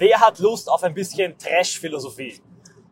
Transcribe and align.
Wer 0.00 0.20
hat 0.20 0.38
Lust 0.38 0.70
auf 0.70 0.84
ein 0.84 0.94
bisschen 0.94 1.36
Trash-Philosophie? 1.36 2.40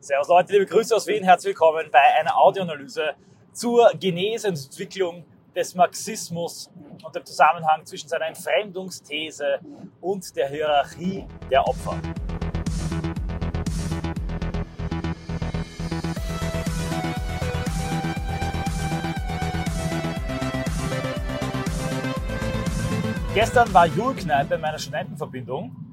Servus 0.00 0.26
Leute, 0.26 0.52
liebe 0.54 0.66
Grüße 0.66 0.92
aus 0.92 1.06
Wien, 1.06 1.22
herzlich 1.22 1.50
willkommen 1.50 1.88
bei 1.92 2.00
einer 2.18 2.36
Audioanalyse 2.36 3.14
zur 3.52 3.92
Genese 4.00 4.48
und 4.48 4.56
Entwicklung 4.56 5.24
des 5.54 5.76
Marxismus 5.76 6.68
und 7.04 7.14
dem 7.14 7.24
Zusammenhang 7.24 7.86
zwischen 7.86 8.08
seiner 8.08 8.26
Entfremdungsthese 8.26 9.60
und 10.00 10.34
der 10.34 10.48
Hierarchie 10.48 11.24
der 11.48 11.64
Opfer. 11.68 11.96
Gestern 23.32 23.72
war 23.72 23.86
Julkneipe 23.86 24.56
in 24.56 24.60
meiner 24.60 24.80
Studentenverbindung 24.80 25.85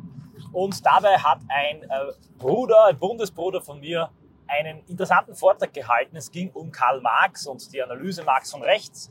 und 0.54 0.85
dabei 0.85 1.17
hat 1.17 1.39
ein 1.49 1.83
äh, 1.83 2.13
Bruder, 2.38 2.85
ein 2.85 2.97
Bundesbruder 2.97 3.59
von 3.59 3.80
mir, 3.80 4.09
einen 4.48 4.85
interessanten 4.85 5.35
Vortrag 5.35 5.73
gehalten. 5.73 6.16
Es 6.16 6.31
ging 6.31 6.52
um 6.52 6.71
Karl 6.71 7.02
Marx 7.02 7.48
und 7.48 7.73
die 7.73 7.81
Analyse 7.81 8.23
Marx 8.23 8.52
von 8.52 8.62
rechts. 8.62 9.09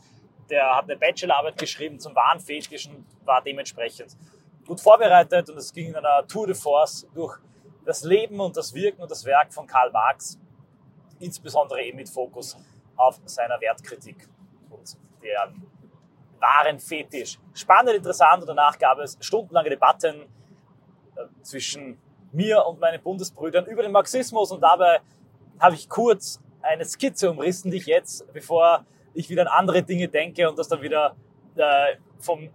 Der 0.49 0.77
hat 0.77 0.85
eine 0.85 0.97
Bachelorarbeit 0.97 1.59
geschrieben 1.59 1.99
zum 1.99 2.15
Wahnfetisch 2.15 2.89
und 2.89 3.05
war 3.25 3.43
dementsprechend 3.43 4.17
gut 4.67 4.81
vorbereitet. 4.81 5.51
Und 5.51 5.57
es 5.57 5.73
ging 5.73 5.89
in 5.89 5.97
einer 5.97 6.27
Tour 6.27 6.47
de 6.47 6.55
Force 6.55 7.09
durch 7.13 7.39
das 7.85 8.05
Leben 8.05 8.39
und 8.39 8.57
das 8.57 8.73
Wirken 8.73 9.03
und 9.03 9.11
das 9.11 9.25
Werk 9.25 9.53
von 9.53 9.67
Karl 9.67 9.91
Marx, 9.91 10.39
insbesondere 11.19 11.83
eben 11.83 11.97
mit 11.97 12.09
Fokus 12.09 12.57
auf 12.97 13.19
seiner 13.25 13.61
Wertkritik 13.61 14.29
und 14.71 14.97
deren 15.21 15.67
wahren 16.39 16.79
Fetisch. 16.79 17.39
Spannend, 17.55 17.97
interessant 17.97 18.43
und 18.43 18.49
danach 18.49 18.79
gab 18.79 18.99
es 18.99 19.17
stundenlange 19.21 19.71
Debatten 19.71 20.27
zwischen 21.43 21.99
mir 22.33 22.65
und 22.65 22.81
meinen 22.81 23.03
Bundesbrüdern 23.03 23.67
über 23.67 23.83
den 23.83 23.93
Marxismus 23.93 24.51
und 24.53 24.61
dabei 24.61 25.01
habe 25.59 25.75
ich 25.75 25.89
kurz 25.89 26.41
eine 26.63 26.85
Skizze 26.85 27.31
umrissen, 27.31 27.71
die 27.71 27.77
ich 27.79 27.87
jetzt, 27.87 28.31
bevor 28.33 28.85
ich 29.15 29.29
wieder 29.29 29.43
an 29.43 29.49
andere 29.49 29.83
Dinge 29.83 30.09
denke 30.09 30.49
und 30.49 30.59
das 30.59 30.69
dann 30.69 30.81
wieder 30.83 31.17
äh, 31.57 31.97
vom 32.19 32.49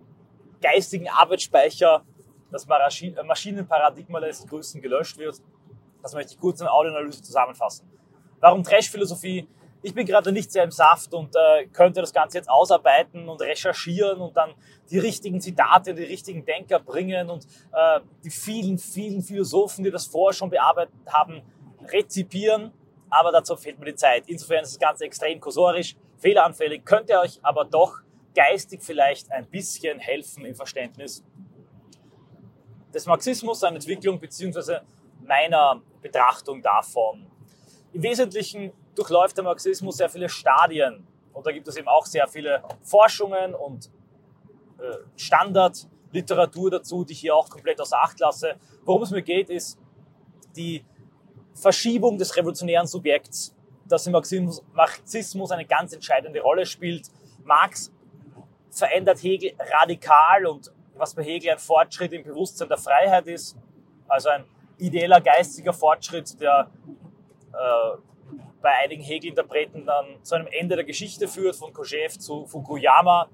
geistigen 0.62 1.08
Arbeitsspeicher, 1.08 2.04
das 2.52 2.66
Maschinenparadigma 2.68 4.20
lässt 4.20 4.48
grüßen, 4.48 4.82
gelöscht 4.82 5.18
wird. 5.18 5.42
Das 6.02 6.14
möchte 6.14 6.34
ich 6.34 6.40
kurz 6.40 6.62
in 6.62 6.68
Audioanalyse 6.68 7.22
zusammenfassen. 7.22 7.88
Warum 8.40 8.64
Trash-Philosophie? 8.64 9.48
Ich 9.88 9.94
bin 9.94 10.06
gerade 10.06 10.34
nicht 10.34 10.52
sehr 10.52 10.66
im 10.66 10.72
Saft 10.72 11.14
und 11.14 11.34
äh, 11.34 11.66
könnte 11.68 12.02
das 12.02 12.12
Ganze 12.12 12.38
jetzt 12.38 12.50
ausarbeiten 12.50 13.30
und 13.30 13.42
recherchieren 13.42 14.20
und 14.20 14.36
dann 14.36 14.54
die 14.92 15.00
richtigen 15.00 15.40
Zitate, 15.40 15.94
die 15.94 16.04
richtigen 16.04 16.44
Denker 16.44 16.80
bringen 16.80 17.30
und 17.30 17.46
äh, 17.72 18.02
die 18.22 18.30
vielen, 18.30 18.78
vielen 18.78 19.22
Philosophen, 19.22 19.86
die 19.86 19.92
das 19.92 20.06
vorher 20.06 20.34
schon 20.34 20.50
bearbeitet 20.50 20.94
haben, 21.08 21.42
rezipieren. 21.90 22.74
Aber 23.10 23.32
dazu 23.32 23.56
fehlt 23.56 23.80
mir 23.80 23.86
die 23.86 23.96
Zeit. 23.96 24.26
Insofern 24.28 24.64
ist 24.64 24.74
das 24.74 24.80
Ganze 24.80 25.06
extrem 25.06 25.40
kursorisch, 25.40 25.96
fehleranfällig, 26.18 26.84
könnte 26.84 27.18
euch 27.22 27.40
aber 27.42 27.64
doch 27.64 28.02
geistig 28.36 28.84
vielleicht 28.84 29.32
ein 29.32 29.46
bisschen 29.46 30.00
helfen 30.00 30.44
im 30.44 30.54
Verständnis 30.54 31.24
des 32.94 33.06
Marxismus, 33.06 33.62
seiner 33.62 33.78
Entwicklung 33.78 34.20
beziehungsweise 34.20 34.82
meiner 35.26 35.82
Betrachtung 36.02 36.62
davon. 36.62 37.26
Im 37.94 38.04
Wesentlichen 38.04 38.74
durchläuft 38.98 39.38
der 39.38 39.44
Marxismus 39.44 39.98
sehr 39.98 40.10
viele 40.10 40.30
Stadien. 40.30 41.06
Und 41.34 41.46
da 41.46 41.52
gibt 41.52 41.68
es 41.68 41.78
eben 41.78 41.88
auch 41.88 42.06
sehr 42.06 42.28
viele 42.28 42.64
Forschungen 42.82 43.54
und 43.54 43.92
äh, 44.80 44.98
Standardliteratur 45.16 46.72
dazu, 46.72 47.04
die 47.04 47.14
ich 47.14 47.20
hier 47.20 47.36
auch 47.36 47.50
komplett 47.50 47.80
außer 47.80 47.98
Acht 48.02 48.20
lasse. 48.20 48.56
Worum 48.84 49.04
es 49.04 49.12
mir 49.12 49.22
geht, 49.22 49.50
ist 49.50 49.80
die 50.56 50.84
Verschiebung 51.54 52.18
des 52.18 52.36
revolutionären 52.36 52.88
Subjekts, 52.88 53.56
das 53.86 54.06
im 54.08 54.14
Marxismus, 54.14 54.64
Marxismus 54.74 55.52
eine 55.52 55.66
ganz 55.66 55.94
entscheidende 55.94 56.42
Rolle 56.42 56.66
spielt. 56.66 57.10
Marx 57.44 57.92
verändert 58.72 59.22
Hegel 59.22 59.54
radikal 59.80 60.46
und 60.46 60.72
was 60.96 61.14
bei 61.14 61.24
Hegel 61.24 61.52
ein 61.52 61.60
Fortschritt 61.60 62.14
im 62.14 62.24
Bewusstsein 62.24 62.68
der 62.68 62.78
Freiheit 62.78 63.28
ist, 63.28 63.56
also 64.08 64.30
ein 64.30 64.46
ideeller 64.78 65.22
geistiger 65.22 65.74
Fortschritt, 65.74 66.40
der 66.40 66.70
äh, 67.54 67.98
bei 68.62 68.72
einigen 68.84 69.04
Hegel-Interpreten 69.04 69.86
dann 69.86 70.24
zu 70.24 70.36
einem 70.36 70.48
Ende 70.48 70.76
der 70.76 70.86
Geschichte 70.86 71.28
führt, 71.28 71.56
von 71.56 71.74
Kojève 71.74 72.18
zu 72.20 72.46
Fukuyama, 72.46 73.30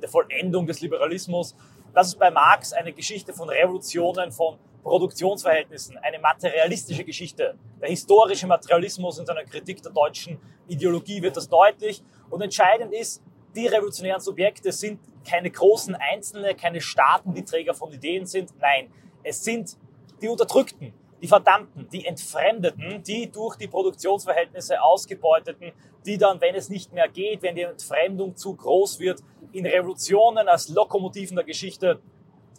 der 0.00 0.08
Vollendung 0.08 0.66
des 0.66 0.80
Liberalismus. 0.80 1.54
Das 1.94 2.08
ist 2.08 2.18
bei 2.18 2.30
Marx 2.30 2.72
eine 2.72 2.92
Geschichte 2.92 3.32
von 3.32 3.48
Revolutionen, 3.48 4.30
von 4.32 4.58
Produktionsverhältnissen, 4.82 5.98
eine 5.98 6.18
materialistische 6.18 7.04
Geschichte. 7.04 7.58
Der 7.80 7.88
historische 7.88 8.46
Materialismus 8.46 9.18
in 9.18 9.26
seiner 9.26 9.44
Kritik 9.44 9.82
der 9.82 9.92
deutschen 9.92 10.38
Ideologie 10.68 11.22
wird 11.22 11.36
das 11.36 11.48
deutlich. 11.48 12.02
Und 12.30 12.40
entscheidend 12.42 12.92
ist, 12.92 13.22
die 13.54 13.66
revolutionären 13.66 14.20
Subjekte 14.20 14.70
sind 14.70 15.00
keine 15.26 15.50
großen 15.50 15.94
Einzelne, 15.94 16.54
keine 16.54 16.80
Staaten, 16.80 17.34
die 17.34 17.44
Träger 17.44 17.74
von 17.74 17.90
Ideen 17.92 18.26
sind. 18.26 18.52
Nein, 18.60 18.92
es 19.22 19.42
sind 19.42 19.76
die 20.22 20.28
Unterdrückten, 20.28 20.92
die 21.20 21.28
Verdammten, 21.28 21.88
die 21.88 22.04
Entfremdeten, 22.04 23.02
die 23.02 23.30
durch 23.30 23.56
die 23.56 23.68
Produktionsverhältnisse 23.68 24.82
ausgebeuteten, 24.82 25.72
die 26.04 26.18
dann, 26.18 26.40
wenn 26.40 26.54
es 26.54 26.68
nicht 26.68 26.92
mehr 26.92 27.08
geht, 27.08 27.42
wenn 27.42 27.54
die 27.54 27.62
Entfremdung 27.62 28.36
zu 28.36 28.54
groß 28.54 29.00
wird, 29.00 29.22
in 29.52 29.66
Revolutionen 29.66 30.48
als 30.48 30.68
Lokomotiven 30.68 31.36
der 31.36 31.44
Geschichte 31.44 32.00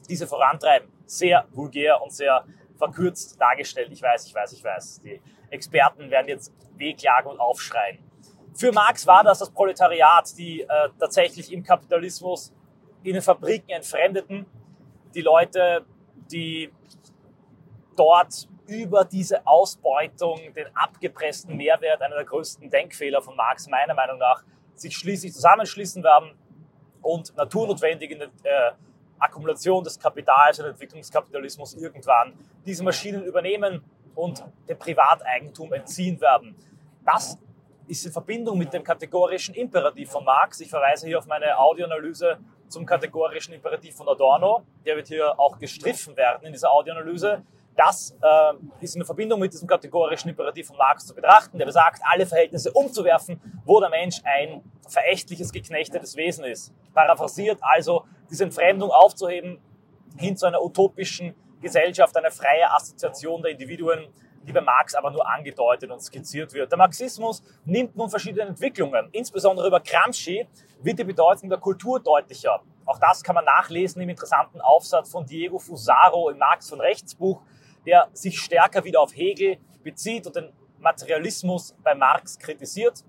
diese 0.10 0.28
vorantreiben. 0.28 0.90
Sehr 1.06 1.48
vulgär 1.52 2.02
und 2.02 2.12
sehr 2.12 2.46
verkürzt 2.78 3.40
dargestellt. 3.40 3.90
Ich 3.92 4.02
weiß, 4.02 4.26
ich 4.26 4.34
weiß, 4.34 4.54
ich 4.54 4.64
weiß. 4.64 5.02
Die 5.04 5.22
Experten 5.50 6.10
werden 6.10 6.28
jetzt 6.28 6.54
wehklagen 6.76 7.32
und 7.32 7.40
aufschreien. 7.40 8.00
Für 8.56 8.72
Marx 8.72 9.06
war 9.06 9.24
das 9.24 9.40
das 9.40 9.52
Proletariat, 9.52 10.36
die 10.38 10.62
äh, 10.62 10.68
tatsächlich 11.00 11.52
im 11.52 11.64
Kapitalismus 11.64 12.54
in 13.04 13.14
den 13.14 13.22
Fabriken 13.22 13.70
entfremdeten, 13.70 14.46
die 15.14 15.22
Leute, 15.22 15.86
die 16.32 16.72
dort 17.98 18.48
über 18.68 19.06
diese 19.06 19.46
Ausbeutung, 19.48 20.40
den 20.54 20.68
abgepressten 20.76 21.56
Mehrwert, 21.56 22.02
einer 22.02 22.16
der 22.16 22.26
größten 22.26 22.70
Denkfehler 22.70 23.22
von 23.22 23.36
Marx 23.36 23.68
meiner 23.68 23.94
Meinung 23.94 24.18
nach, 24.18 24.44
sich 24.76 24.96
schließlich 24.96 25.34
zusammenschließen 25.34 26.04
werden 26.04 26.32
und 27.02 27.36
naturnotwendig 27.36 28.12
in 28.12 28.20
der 28.20 28.28
äh, 28.44 28.72
Akkumulation 29.20 29.84
des 29.84 30.00
Kapitals 30.00 30.60
und 30.60 30.66
Entwicklungskapitalismus 30.66 31.74
irgendwann 31.74 32.34
diese 32.66 32.84
Maschinen 32.84 33.24
übernehmen 33.24 33.84
und 34.14 34.44
dem 34.68 34.78
Privateigentum 34.78 35.74
entziehen 35.74 36.20
werden. 36.22 36.56
Das 37.06 37.38
ist 37.88 38.06
in 38.06 38.12
Verbindung 38.12 38.58
mit 38.58 38.74
dem 38.74 38.84
kategorischen 38.84 39.56
Imperativ 39.56 40.12
von 40.12 40.26
Marx. 40.26 40.60
Ich 40.60 40.70
verweise 40.70 41.08
hier 41.08 41.18
auf 41.18 41.26
meine 41.26 41.58
Audioanalyse 41.58 42.38
zum 42.68 42.86
kategorischen 42.86 43.54
Imperativ 43.54 43.96
von 43.96 44.10
Adorno. 44.10 44.64
Der 44.86 44.98
wird 44.98 45.08
hier 45.08 45.40
auch 45.40 45.58
gestriffen 45.58 46.16
werden 46.18 46.46
in 46.46 46.52
dieser 46.52 46.72
Audioanalyse. 46.72 47.44
Das 47.78 48.18
äh, 48.24 48.84
ist 48.84 48.96
in 48.96 49.06
Verbindung 49.06 49.40
mit 49.40 49.54
diesem 49.54 49.68
kategorischen 49.68 50.32
Imperativ 50.32 50.68
von 50.68 50.78
Marx 50.78 51.06
zu 51.06 51.14
betrachten, 51.14 51.60
der 51.60 51.66
besagt, 51.68 52.02
alle 52.04 52.26
Verhältnisse 52.26 52.72
umzuwerfen, 52.72 53.40
wo 53.66 53.80
der 53.80 53.90
Mensch 53.90 54.20
ein 54.24 54.64
verächtliches, 54.90 55.52
geknechtetes 55.52 56.16
Wesen 56.16 56.44
ist. 56.44 56.74
Paraphrasiert 56.96 57.60
also, 57.62 58.06
diese 58.32 58.46
Entfremdung 58.46 58.90
aufzuheben 58.90 59.60
hin 60.18 60.36
zu 60.36 60.48
einer 60.48 60.64
utopischen 60.64 61.36
Gesellschaft, 61.62 62.18
einer 62.18 62.32
freien 62.32 62.68
Assoziation 62.72 63.44
der 63.44 63.52
Individuen, 63.52 64.08
die 64.42 64.54
bei 64.54 64.62
Marx 64.62 64.96
aber 64.96 65.12
nur 65.12 65.28
angedeutet 65.30 65.92
und 65.92 66.02
skizziert 66.02 66.54
wird. 66.54 66.72
Der 66.72 66.80
Marxismus 66.80 67.44
nimmt 67.66 67.96
nun 67.96 68.10
verschiedene 68.10 68.44
Entwicklungen. 68.44 69.10
Insbesondere 69.12 69.68
über 69.68 69.82
Gramsci 69.82 70.48
wird 70.82 70.98
die 70.98 71.04
Bedeutung 71.04 71.50
der 71.50 71.60
Kultur 71.60 72.00
deutlicher. 72.00 72.60
Auch 72.86 72.98
das 72.98 73.22
kann 73.22 73.36
man 73.36 73.46
nachlesen 73.46 74.02
im 74.02 74.10
interessanten 74.10 74.62
Aufsatz 74.62 75.12
von 75.12 75.26
Diego 75.26 75.60
Fusaro 75.60 76.30
im 76.30 76.38
Marx 76.40 76.70
von 76.70 76.80
Rechts 76.80 77.14
Buch, 77.14 77.42
der 77.88 78.10
sich 78.12 78.40
stärker 78.40 78.84
wieder 78.84 79.02
auf 79.02 79.16
Hegel 79.16 79.58
bezieht 79.82 80.28
und 80.28 80.36
den 80.36 80.52
Materialismus 80.80 81.76
bei 81.84 81.96
Marx 81.96 82.38
kritisiert. 82.38 83.04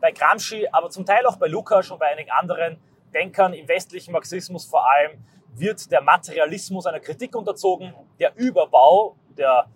Bei 0.00 0.10
Gramsci, 0.10 0.68
aber 0.70 0.90
zum 0.90 1.06
Teil 1.06 1.24
auch 1.24 1.36
bei 1.36 1.46
Lukács 1.46 1.90
und 1.90 1.98
bei 1.98 2.06
einigen 2.06 2.30
anderen 2.32 2.78
Denkern 3.14 3.54
im 3.54 3.66
westlichen 3.68 4.12
Marxismus 4.12 4.64
vor 4.64 4.84
allem, 4.90 5.24
wird 5.54 5.90
der 5.90 6.02
Materialismus 6.02 6.86
einer 6.86 7.00
Kritik 7.00 7.34
unterzogen. 7.34 7.94
Der 8.18 8.36
Überbau, 8.36 9.16
der 9.36 9.66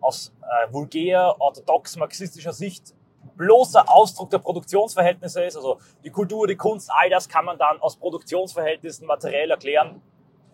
aus 0.00 0.32
äh, 0.42 0.72
vulgär, 0.72 1.36
orthodox 1.38 1.96
marxistischer 1.96 2.52
Sicht 2.52 2.94
bloßer 3.36 3.84
Ausdruck 3.90 4.30
der 4.30 4.38
Produktionsverhältnisse 4.38 5.44
ist, 5.44 5.56
also 5.56 5.78
die 6.04 6.10
Kultur, 6.10 6.46
die 6.46 6.56
Kunst, 6.56 6.90
all 6.92 7.10
das 7.10 7.28
kann 7.28 7.44
man 7.44 7.58
dann 7.58 7.80
aus 7.80 7.96
Produktionsverhältnissen 7.96 9.06
materiell 9.06 9.50
erklären. 9.50 10.02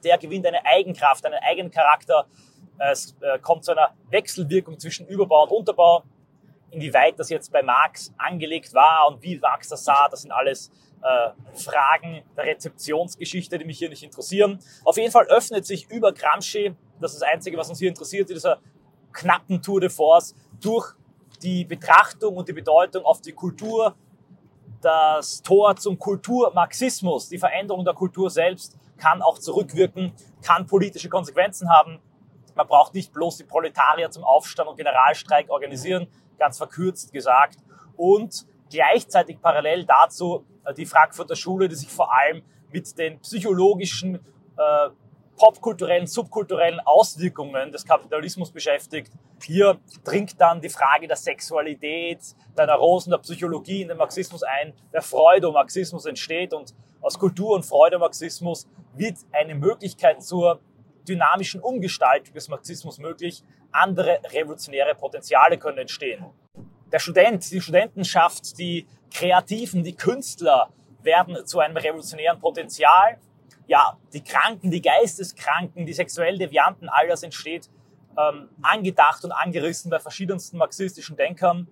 Der 0.05 0.19
gewinnt 0.19 0.47
eine 0.47 0.65
Eigenkraft, 0.65 1.25
einen 1.27 1.39
eigenen 1.43 1.71
Charakter, 1.71 2.27
es 2.79 3.17
äh, 3.21 3.39
kommt 3.39 3.65
zu 3.65 3.73
einer 3.73 3.91
Wechselwirkung 4.11 4.79
zwischen 4.79 5.07
Überbau 5.07 5.45
und 5.45 5.51
Unterbau. 5.51 6.05
Inwieweit 6.71 7.19
das 7.19 7.31
jetzt 7.31 7.53
bei 7.53 7.63
Marx 7.63 8.13
angelegt 8.19 8.75
war 8.75 9.09
und 9.09 9.23
wie 9.23 9.39
Marx 9.39 9.69
das 9.69 9.85
sah, 9.85 10.09
das 10.11 10.23
sind 10.23 10.33
alles 10.33 10.71
äh, 11.03 11.31
Fragen 11.55 12.23
der 12.37 12.45
Rezeptionsgeschichte, 12.45 13.59
die 13.59 13.65
mich 13.65 13.79
hier 13.79 13.89
nicht 13.89 14.03
interessieren. 14.03 14.59
Auf 14.85 14.97
jeden 14.97 15.13
Fall 15.13 15.27
öffnet 15.27 15.65
sich 15.65 15.89
über 15.91 16.13
Gramsci 16.13 16.75
das 17.01 17.13
ist 17.13 17.23
das 17.23 17.29
Einzige, 17.29 17.57
was 17.57 17.69
uns 17.69 17.79
hier 17.79 17.89
interessiert, 17.89 18.29
in 18.31 18.37
dieser 18.37 18.59
knappen 19.13 19.63
Tour 19.63 19.81
de 19.81 19.91
Force, 19.91 20.35
durch 20.61 20.95
die 21.43 21.65
Betrachtung 21.65 22.37
und 22.37 22.49
die 22.49 22.53
Bedeutung 22.53 23.05
auf 23.05 23.21
die 23.21 23.33
Kultur, 23.33 23.95
das 24.81 25.43
Tor 25.43 25.77
zum 25.77 25.99
Kulturmarxismus, 25.99 27.29
die 27.29 27.39
Veränderung 27.39 27.85
der 27.85 27.95
Kultur 27.95 28.31
selbst, 28.31 28.77
kann 28.97 29.21
auch 29.21 29.39
zurückwirken, 29.39 30.13
kann 30.43 30.67
politische 30.67 31.09
Konsequenzen 31.09 31.69
haben. 31.69 31.99
Man 32.57 32.67
braucht 32.67 32.95
nicht 32.95 33.13
bloß 33.13 33.37
die 33.37 33.45
Proletarier 33.45 34.11
zum 34.11 34.25
Aufstand 34.25 34.69
und 34.69 34.77
Generalstreik 34.77 35.51
organisieren, 35.51 36.09
ganz 36.39 36.57
verkürzt 36.57 37.13
gesagt. 37.13 37.59
Und 37.97 38.47
gleichzeitig 38.71 39.41
parallel 39.41 39.85
dazu 39.85 40.45
äh, 40.65 40.75
die 40.75 40.87
Frankfurter 40.87 41.37
Schule, 41.37 41.69
die 41.69 41.77
sich 41.77 41.91
vor 41.91 42.11
allem 42.19 42.43
mit 42.73 42.99
den 42.99 43.21
psychologischen, 43.21 44.17
äh, 44.17 44.89
popkulturellen, 45.37 46.07
subkulturellen 46.07 46.81
Auswirkungen 46.81 47.71
des 47.71 47.85
Kapitalismus 47.85 48.51
beschäftigt. 48.51 49.13
Hier 49.43 49.79
dringt 50.03 50.41
dann 50.41 50.63
die 50.63 50.71
Frage 50.71 51.07
der 51.07 51.17
Sexualität, 51.17 52.21
der 52.57 52.67
Neurosen, 52.67 53.11
der 53.11 53.19
Psychologie 53.19 53.83
in 53.83 53.89
den 53.89 53.99
Marxismus 53.99 54.43
ein, 54.43 54.73
der 54.95 55.03
Freudomarxismus 55.03 56.07
entsteht 56.07 56.55
und 56.55 56.75
aus 57.03 57.19
Kultur- 57.19 57.55
und 57.55 57.65
Freudomarxismus 57.65 58.67
wird 58.95 59.19
eine 59.31 59.55
Möglichkeit 59.55 60.23
zur 60.23 60.59
dynamischen 61.09 61.61
Umgestaltung 61.61 62.35
des 62.35 62.49
Marxismus 62.49 62.99
möglich. 62.99 63.43
Andere 63.73 64.21
revolutionäre 64.33 64.95
Potenziale 64.95 65.59
können 65.59 65.79
entstehen. 65.79 66.25
Der 66.93 66.99
Student, 66.99 67.51
die 67.51 67.61
Studentenschaft, 67.61 68.59
die 68.59 68.87
Kreativen, 69.13 69.83
die 69.83 69.95
Künstler 69.95 70.71
werden 71.03 71.45
zu 71.47 71.61
einem 71.61 71.77
revolutionären 71.77 72.39
Potenzial. 72.39 73.19
Ja, 73.67 73.99
die 74.13 74.23
Kranken, 74.23 74.71
die 74.71 74.81
Geisteskranken, 74.81 75.87
die 75.87 75.93
sexuell 75.93 76.39
Devianten, 76.39 76.89
all 76.89 77.09
das 77.09 77.23
entsteht 77.23 77.69
ähm, 78.17 78.49
angedacht 78.63 79.25
und 79.25 79.33
angerissen 79.33 79.91
bei 79.91 79.99
verschiedensten 79.99 80.59
marxistischen 80.59 81.17
Denkern 81.17 81.69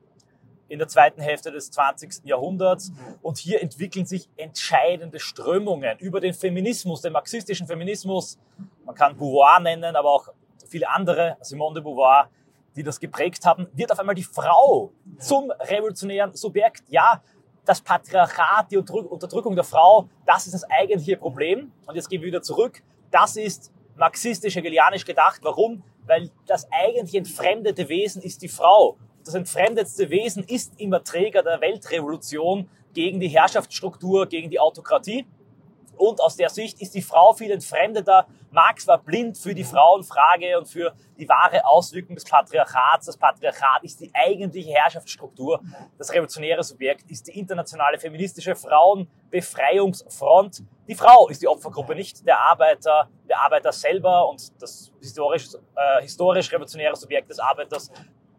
in 0.69 0.78
der 0.78 0.88
zweiten 0.88 1.20
Hälfte 1.20 1.52
des 1.52 1.70
20. 1.70 2.25
Jahrhunderts. 2.25 2.92
Und 3.22 3.38
hier 3.38 3.62
entwickeln 3.62 4.06
sich 4.06 4.28
entscheidende 4.36 5.20
Strömungen 5.20 5.98
über 5.98 6.20
den 6.20 6.34
Feminismus, 6.34 7.02
den 7.02 7.12
marxistischen 7.12 7.66
Feminismus. 7.66 8.38
Man 8.84 8.94
kann 8.94 9.16
Beauvoir 9.16 9.60
nennen, 9.60 9.96
aber 9.96 10.10
auch 10.10 10.28
viele 10.69 10.88
andere, 10.88 11.36
Simone 11.40 11.75
de 11.75 11.82
Beauvoir, 11.82 12.28
die 12.76 12.82
das 12.82 12.98
geprägt 12.98 13.46
haben, 13.46 13.69
wird 13.72 13.92
auf 13.92 13.98
einmal 13.98 14.14
die 14.14 14.25
Frau 14.25 14.92
zum 15.19 15.50
revolutionären 15.50 16.34
Subjekt. 16.34 16.82
Ja, 16.88 17.22
das 17.64 17.81
Patriarchat, 17.81 18.70
die 18.70 18.76
Unterdrückung 18.76 19.54
der 19.54 19.64
Frau, 19.64 20.08
das 20.26 20.46
ist 20.46 20.54
das 20.54 20.64
eigentliche 20.64 21.16
Problem. 21.16 21.72
Und 21.86 21.94
jetzt 21.94 22.08
gehen 22.08 22.20
wir 22.20 22.26
wieder 22.26 22.42
zurück. 22.42 22.82
Das 23.10 23.36
ist 23.36 23.72
marxistisch, 23.96 24.56
hegelianisch 24.56 25.04
gedacht. 25.04 25.40
Warum? 25.42 25.82
Weil 26.06 26.31
das 26.46 26.69
eigentlich 26.70 27.14
entfremdete 27.14 27.88
Wesen 27.88 28.20
ist 28.22 28.42
die 28.42 28.48
Frau. 28.48 28.96
Das 29.25 29.34
entfremdetste 29.34 30.10
Wesen 30.10 30.44
ist 30.44 30.78
immer 30.78 31.02
Träger 31.02 31.42
der 31.42 31.60
Weltrevolution 31.60 32.69
gegen 32.92 33.20
die 33.20 33.28
Herrschaftsstruktur, 33.28 34.26
gegen 34.26 34.50
die 34.50 34.60
Autokratie. 34.60 35.26
Und 35.96 36.20
aus 36.20 36.37
der 36.37 36.49
Sicht 36.49 36.81
ist 36.81 36.94
die 36.94 37.02
Frau 37.02 37.32
viel 37.32 37.50
entfremdeter. 37.50 38.26
Marx 38.50 38.87
war 38.87 38.99
blind 38.99 39.37
für 39.37 39.55
die 39.55 39.64
Frauenfrage 39.64 40.58
und 40.58 40.69
für 40.69 40.94
die 41.19 41.29
wahre 41.29 41.67
Auswirkung 41.67 42.14
des 42.14 42.25
Patriarchats. 42.25 43.06
Das 43.06 43.17
Patriarchat 43.17 43.82
ist 43.82 44.00
die 44.00 44.11
eigentliche 44.14 44.73
Herrschaftsstruktur. 44.73 45.61
Das 45.99 46.12
revolutionäre 46.12 46.62
Subjekt 46.62 47.11
ist 47.11 47.26
die 47.26 47.38
internationale 47.38 47.99
feministische 47.99 48.55
Frauenbefreiungsfront. 48.55 50.62
Die 50.87 50.94
Frau 50.94 51.29
ist 51.29 51.43
die 51.43 51.49
Opfergruppe, 51.49 51.94
nicht 51.94 52.26
der 52.26 52.41
Arbeiter, 52.41 53.08
der 53.29 53.41
Arbeiter 53.41 53.73
selber 53.73 54.29
und 54.29 54.62
das 54.62 54.93
historisch, 55.00 55.49
äh, 55.75 56.02
historisch 56.02 56.50
revolutionäre 56.52 56.96
Subjekt 56.96 57.31
des 57.31 57.38
Arbeiters 57.38 57.91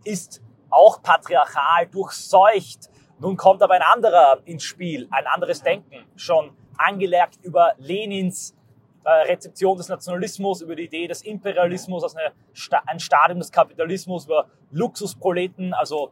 ist 0.03 0.41
auch 0.69 1.01
patriarchal 1.01 1.87
durchseucht. 1.87 2.89
Nun 3.19 3.37
kommt 3.37 3.63
aber 3.63 3.75
ein 3.75 3.81
anderer 3.81 4.39
ins 4.45 4.63
Spiel, 4.63 5.07
ein 5.11 5.25
anderes 5.25 5.61
Denken, 5.61 6.05
schon 6.15 6.55
angelegt 6.77 7.39
über 7.43 7.73
Lenins 7.77 8.55
äh, 9.03 9.09
Rezeption 9.09 9.77
des 9.77 9.87
Nationalismus, 9.87 10.61
über 10.61 10.75
die 10.75 10.85
Idee 10.85 11.07
des 11.07 11.21
Imperialismus 11.21 12.03
als 12.03 12.15
eine, 12.15 12.33
ein 12.87 12.99
Stadium 12.99 13.39
des 13.39 13.51
Kapitalismus, 13.51 14.25
über 14.25 14.47
Luxusproleten, 14.71 15.73
also 15.73 16.11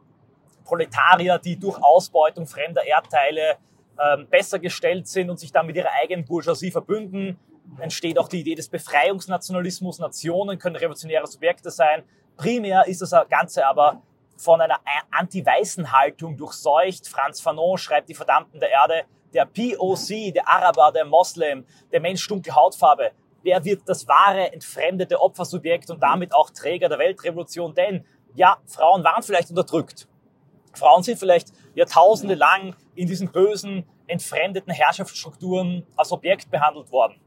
Proletarier, 0.63 1.39
die 1.39 1.60
durch 1.60 1.81
Ausbeutung 1.81 2.48
fremder 2.48 2.86
Erdteile 2.86 3.57
ähm, 4.00 4.27
besser 4.30 4.60
gestellt 4.60 5.07
sind 5.07 5.30
und 5.30 5.39
sich 5.39 5.51
dann 5.51 5.65
mit 5.65 5.75
ihrer 5.75 5.92
eigenen 6.01 6.25
Bourgeoisie 6.25 6.71
verbünden. 6.71 7.38
Entsteht 7.80 8.18
auch 8.18 8.27
die 8.27 8.42
Idee 8.42 8.56
des 8.56 8.69
Befreiungsnationalismus. 8.69 10.00
Nationen 10.00 10.59
können 10.59 10.75
revolutionäre 10.75 11.27
Subjekte 11.27 11.71
sein. 11.71 12.04
Primär 12.38 12.86
ist 12.88 13.01
das 13.01 13.13
Ganze 13.30 13.66
aber 13.66 14.01
von 14.38 14.62
einer 14.62 14.80
anti-weißen 15.12 15.92
Haltung 15.92 16.38
durchseucht. 16.38 17.07
Franz 17.07 17.39
Fanon 17.39 17.77
schreibt 17.77 18.09
die 18.09 18.16
Verdammten 18.16 18.59
der 18.59 18.69
Erde 18.69 19.06
der 19.33 19.45
POC, 19.45 20.33
der 20.33 20.47
Araber, 20.47 20.91
der 20.91 21.06
Moslem, 21.06 21.65
der 21.91 22.00
Mensch 22.00 22.27
dunkle 22.27 22.56
Hautfarbe, 22.56 23.12
der 23.45 23.63
wird 23.65 23.81
das 23.88 24.07
wahre, 24.07 24.51
entfremdete 24.53 25.19
Opfersubjekt 25.19 25.89
und 25.89 26.01
damit 26.01 26.33
auch 26.33 26.50
Träger 26.50 26.89
der 26.89 27.00
Weltrevolution. 27.00 27.74
Denn 27.74 28.06
ja, 28.35 28.57
Frauen 28.65 29.03
waren 29.03 29.24
vielleicht 29.24 29.50
unterdrückt. 29.50 30.07
Frauen 30.74 31.03
sind 31.03 31.19
vielleicht 31.19 31.50
Jahrtausende 31.75 32.35
lang 32.35 32.75
in 32.95 33.07
diesen 33.07 33.31
bösen, 33.31 33.85
entfremdeten 34.07 34.74
Herrschaftsstrukturen 34.74 35.85
als 35.95 36.12
Objekt 36.12 36.50
behandelt 36.50 36.91
worden. 36.91 37.19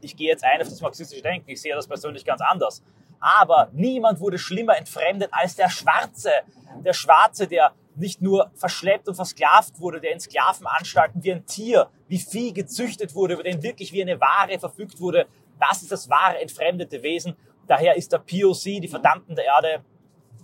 Ich 0.00 0.16
gehe 0.16 0.28
jetzt 0.28 0.44
ein 0.44 0.60
auf 0.60 0.68
das 0.68 0.80
marxistische 0.80 1.22
Denken, 1.22 1.50
ich 1.50 1.60
sehe 1.60 1.74
das 1.74 1.86
persönlich 1.86 2.24
ganz 2.24 2.40
anders. 2.40 2.82
Aber 3.20 3.68
niemand 3.72 4.20
wurde 4.20 4.38
schlimmer 4.38 4.76
entfremdet 4.76 5.30
als 5.32 5.56
der 5.56 5.68
Schwarze. 5.68 6.30
Der 6.84 6.92
Schwarze, 6.92 7.48
der 7.48 7.72
nicht 7.98 8.22
nur 8.22 8.50
verschleppt 8.54 9.08
und 9.08 9.14
versklavt 9.14 9.80
wurde, 9.80 10.00
der 10.00 10.12
in 10.12 10.20
Sklavenanstalten 10.20 11.22
wie 11.22 11.32
ein 11.32 11.46
Tier, 11.46 11.90
wie 12.08 12.18
Vieh 12.18 12.52
gezüchtet 12.52 13.14
wurde, 13.14 13.34
über 13.34 13.42
den 13.42 13.62
wirklich 13.62 13.92
wie 13.92 14.02
eine 14.02 14.20
Ware 14.20 14.58
verfügt 14.58 15.00
wurde. 15.00 15.26
Das 15.58 15.82
ist 15.82 15.92
das 15.92 16.08
wahre 16.08 16.40
entfremdete 16.40 17.02
Wesen. 17.02 17.36
Daher 17.66 17.96
ist 17.96 18.12
der 18.12 18.18
POC, 18.18 18.80
die 18.80 18.88
Verdammten 18.88 19.34
der 19.34 19.44
Erde, 19.44 19.84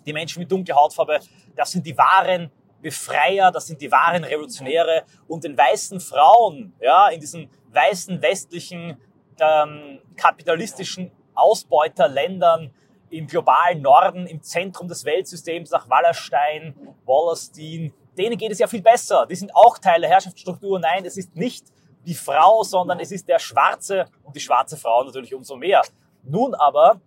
die 0.05 0.13
Menschen 0.13 0.41
mit 0.41 0.53
dunkler 0.53 0.77
Hautfarbe, 0.77 1.21
das 1.57 1.71
sind 1.71 1.87
die 1.87 1.97
wahren 1.97 2.51
Befreier, 2.83 3.51
das 3.51 3.67
sind 3.67 3.81
die 3.81 3.91
wahren 3.91 4.25
Revolutionäre. 4.25 5.05
Und 5.27 5.45
den 5.45 5.57
weißen 5.57 6.01
Frauen, 6.01 6.75
ja, 6.81 7.09
in 7.09 7.21
diesen 7.21 7.49
weißen 7.73 8.21
westlichen 8.21 8.99
ähm, 9.41 10.01
kapitalistischen 10.17 11.11
Ausbeuterländern, 11.35 12.71
im 13.19 13.27
globalen 13.27 13.81
Norden, 13.83 14.27
im 14.27 14.43
Zentrum 14.43 14.89
des 14.89 15.05
Weltsystems 15.05 15.71
nach 15.71 15.89
Wallerstein, 15.89 16.75
Wallerstein, 17.05 17.93
denen 18.19 18.37
geht 18.37 18.53
es 18.53 18.59
ja 18.59 18.67
viel 18.67 18.83
besser. 18.83 19.27
Die 19.27 19.37
sind 19.37 19.55
auch 19.55 19.79
Teil 19.79 20.01
der 20.01 20.11
Herrschaftsstruktur. 20.11 20.79
Nein, 20.81 21.05
es 21.05 21.17
ist 21.17 21.35
nicht 21.37 21.67
die 22.07 22.15
Frau, 22.15 22.63
sondern 22.63 23.01
es 23.01 23.13
ist 23.13 23.29
der 23.29 23.39
Schwarze 23.39 24.07
und 24.23 24.37
die 24.37 24.41
schwarze 24.41 24.77
Frau 24.77 25.05
natürlich 25.05 25.35
umso 25.35 25.57
mehr. 25.57 25.83
Nun 26.23 26.55
aber 26.55 27.01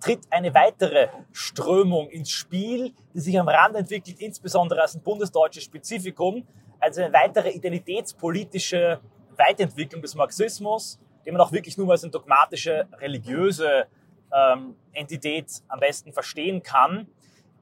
tritt 0.00 0.20
eine 0.30 0.54
weitere 0.54 1.08
Strömung 1.32 2.08
ins 2.08 2.30
Spiel, 2.30 2.94
die 3.14 3.20
sich 3.20 3.38
am 3.38 3.48
Rand 3.48 3.74
entwickelt, 3.76 4.20
insbesondere 4.20 4.82
als 4.82 4.94
ein 4.94 5.02
bundesdeutsches 5.02 5.64
Spezifikum, 5.64 6.46
also 6.78 7.02
eine 7.02 7.12
weitere 7.12 7.50
identitätspolitische 7.50 9.00
Weiterentwicklung 9.36 10.00
des 10.00 10.14
Marxismus, 10.14 11.00
den 11.26 11.34
man 11.34 11.40
auch 11.40 11.52
wirklich 11.52 11.76
nur 11.76 11.90
als 11.90 12.04
eine 12.04 12.12
dogmatische, 12.12 12.86
religiöse 13.00 13.86
ähm, 14.32 14.76
Entität 14.92 15.50
am 15.68 15.80
besten 15.80 16.12
verstehen 16.12 16.62
kann. 16.62 17.08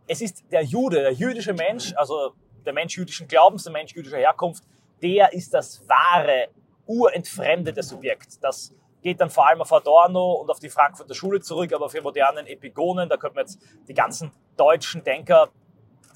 Es 0.06 0.20
ist 0.20 0.44
der 0.50 0.62
Jude, 0.62 1.02
der 1.02 1.12
jüdische 1.12 1.52
Mensch, 1.52 1.94
also 1.96 2.32
der 2.64 2.72
Mensch 2.72 2.96
jüdischen 2.96 3.28
Glaubens, 3.28 3.64
der 3.64 3.72
Mensch 3.72 3.94
jüdischer 3.94 4.18
Herkunft, 4.18 4.64
der 5.02 5.32
ist 5.32 5.52
das 5.54 5.86
wahre, 5.88 6.48
urentfremdete 6.86 7.82
Subjekt. 7.82 8.42
Das 8.42 8.74
geht 9.02 9.20
dann 9.20 9.30
vor 9.30 9.46
allem 9.48 9.60
auf 9.60 9.72
Adorno 9.72 10.32
und 10.34 10.50
auf 10.50 10.58
die 10.58 10.68
Frankfurter 10.68 11.14
Schule 11.14 11.40
zurück, 11.40 11.72
aber 11.72 11.88
für 11.88 12.02
modernen 12.02 12.46
Epigonen, 12.46 13.08
da 13.08 13.16
können 13.16 13.34
wir 13.34 13.42
jetzt 13.42 13.60
die 13.88 13.94
ganzen 13.94 14.32
deutschen 14.56 15.04
Denker 15.04 15.48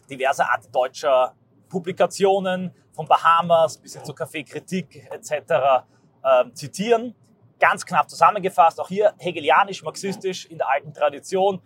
diverser 0.08 0.50
Art 0.50 0.74
deutscher 0.74 1.34
Publikationen, 1.68 2.74
von 2.92 3.06
Bahamas 3.06 3.78
bis 3.78 3.94
hin 3.94 4.04
zur 4.04 4.14
Kaffeekritik 4.14 5.08
etc. 5.10 5.32
Äh, 6.22 6.52
zitieren 6.52 7.14
ganz 7.60 7.86
knapp 7.86 8.10
zusammengefasst, 8.10 8.80
auch 8.80 8.88
hier 8.88 9.14
hegelianisch, 9.18 9.82
marxistisch 9.82 10.46
in 10.46 10.58
der 10.58 10.68
alten 10.68 10.92
Tradition. 10.92 11.60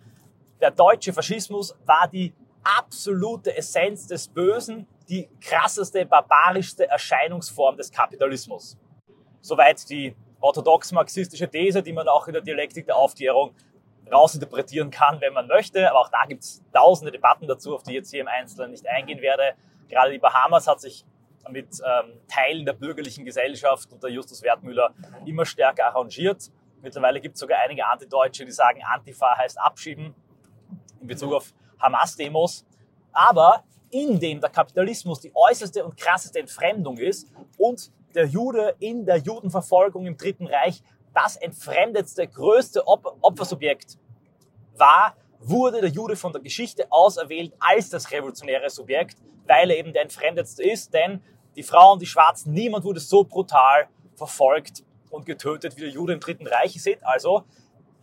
Der 0.61 0.71
deutsche 0.71 1.13
Faschismus 1.13 1.75
war 1.85 2.07
die 2.07 2.33
absolute 2.63 3.55
Essenz 3.55 4.07
des 4.07 4.27
Bösen, 4.27 4.87
die 5.09 5.29
krasseste, 5.39 6.05
barbarischste 6.05 6.87
Erscheinungsform 6.89 7.77
des 7.77 7.91
Kapitalismus. 7.91 8.77
Soweit 9.41 9.89
die 9.89 10.15
orthodox-marxistische 10.41 11.49
These, 11.49 11.81
die 11.81 11.93
man 11.93 12.07
auch 12.07 12.27
in 12.27 12.33
der 12.33 12.41
Dialektik 12.41 12.85
der 12.85 12.95
Aufklärung 12.95 13.55
rausinterpretieren 14.11 14.91
kann, 14.91 15.21
wenn 15.21 15.33
man 15.33 15.47
möchte. 15.47 15.89
Aber 15.89 15.99
auch 15.99 16.09
da 16.09 16.25
gibt 16.27 16.43
es 16.43 16.63
tausende 16.73 17.11
Debatten 17.11 17.47
dazu, 17.47 17.75
auf 17.75 17.83
die 17.83 17.91
ich 17.91 17.97
jetzt 17.97 18.11
hier 18.11 18.21
im 18.21 18.27
Einzelnen 18.27 18.71
nicht 18.71 18.87
eingehen 18.87 19.21
werde. 19.21 19.53
Gerade 19.87 20.11
die 20.11 20.19
Bahamas 20.19 20.67
hat 20.67 20.81
sich 20.81 21.05
mit 21.49 21.67
ähm, 21.79 22.13
Teilen 22.27 22.65
der 22.65 22.73
bürgerlichen 22.73 23.25
Gesellschaft 23.25 23.91
unter 23.91 24.07
Justus 24.07 24.41
Wertmüller 24.41 24.93
immer 25.25 25.45
stärker 25.45 25.87
arrangiert. 25.87 26.51
Mittlerweile 26.81 27.19
gibt 27.19 27.35
es 27.35 27.39
sogar 27.39 27.59
einige 27.63 27.85
Antideutsche, 27.85 28.45
die 28.45 28.51
sagen, 28.51 28.81
Antifa 28.83 29.37
heißt 29.37 29.59
abschieben 29.59 30.13
in 31.01 31.07
Bezug 31.07 31.33
auf 31.33 31.53
Hamas-Demos. 31.79 32.65
Aber 33.11 33.63
indem 33.91 34.41
der 34.41 34.49
Kapitalismus 34.49 35.21
die 35.21 35.31
äußerste 35.33 35.85
und 35.85 35.97
krasseste 35.97 36.39
Entfremdung 36.39 36.97
ist 36.97 37.31
und 37.57 37.91
der 38.13 38.25
Jude 38.25 38.75
in 38.79 39.05
der 39.05 39.17
Judenverfolgung 39.17 40.05
im 40.05 40.17
Dritten 40.17 40.47
Reich 40.47 40.81
das 41.13 41.37
entfremdetste, 41.37 42.27
größte 42.27 42.85
Opfersubjekt 42.85 43.97
war, 44.75 45.15
wurde 45.39 45.81
der 45.81 45.89
Jude 45.89 46.15
von 46.15 46.33
der 46.33 46.41
Geschichte 46.41 46.91
auserwählt 46.91 47.53
als 47.59 47.89
das 47.89 48.11
revolutionäre 48.11 48.69
Subjekt, 48.69 49.17
weil 49.47 49.69
er 49.69 49.77
eben 49.77 49.93
der 49.93 50.01
entfremdetste 50.03 50.63
ist, 50.63 50.93
denn 50.93 51.21
die 51.55 51.63
Frauen, 51.63 51.99
die 51.99 52.05
Schwarzen, 52.05 52.53
niemand 52.53 52.83
wurde 52.83 52.99
so 52.99 53.23
brutal 53.23 53.87
verfolgt 54.15 54.83
und 55.09 55.25
getötet 55.25 55.75
wie 55.77 55.81
der 55.81 55.89
Jude 55.89 56.13
im 56.13 56.19
Dritten 56.19 56.47
Reich. 56.47 56.75
Ihr 56.75 56.97
also, 57.01 57.43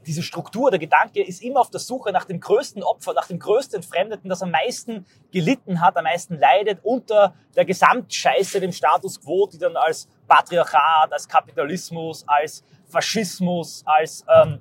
diese 0.06 0.23
Struktur, 0.23 0.71
der 0.71 0.80
Gedanke 0.80 1.23
ist 1.23 1.42
immer 1.42 1.61
auf 1.61 1.71
der 1.71 1.80
Suche 1.80 2.11
nach 2.11 2.25
dem 2.25 2.40
größten 2.40 2.82
Opfer, 2.82 3.12
nach 3.12 3.28
dem 3.28 3.38
größten 3.38 3.76
Entfremdeten, 3.76 4.28
das 4.28 4.42
am 4.42 4.50
meisten 4.50 5.06
gelitten 5.30 5.80
hat, 5.80 5.97
am 5.97 6.04
meisten 6.04 6.38
leidet 6.38 6.80
unter 6.82 7.35
der 7.54 7.64
Gesamtscheiße, 7.64 8.61
dem 8.61 8.73
Status 8.73 9.21
quo, 9.21 9.47
die 9.47 9.59
dann 9.59 9.76
als 9.76 10.09
Patriarchat, 10.26 11.12
als 11.12 11.28
Kapitalismus, 11.28 12.25
als 12.26 12.64
Faschismus, 12.87 13.82
als 13.87 14.25
ähm, 14.28 14.61